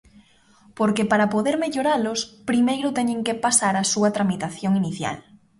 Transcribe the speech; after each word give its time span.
Porque, 0.77 1.03
para 1.11 1.31
poder 1.33 1.55
melloralos, 1.63 2.19
primeiro 2.49 2.87
teñen 2.97 3.19
que 3.25 3.39
pasar 3.45 3.73
a 3.77 3.87
súa 3.91 4.09
tramitación 4.15 4.71
inicial. 4.81 5.17